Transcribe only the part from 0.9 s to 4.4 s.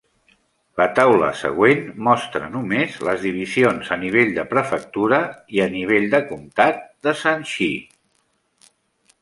taula següent mostra només les divisions a nivell